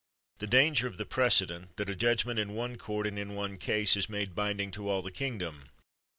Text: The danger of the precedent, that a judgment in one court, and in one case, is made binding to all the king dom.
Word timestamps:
The 0.39 0.47
danger 0.47 0.87
of 0.87 0.97
the 0.97 1.05
precedent, 1.05 1.77
that 1.77 1.87
a 1.87 1.95
judgment 1.95 2.39
in 2.39 2.55
one 2.55 2.75
court, 2.75 3.05
and 3.05 3.19
in 3.19 3.35
one 3.35 3.57
case, 3.59 3.95
is 3.95 4.09
made 4.09 4.33
binding 4.33 4.71
to 4.71 4.89
all 4.89 5.03
the 5.03 5.11
king 5.11 5.37
dom. 5.37 5.65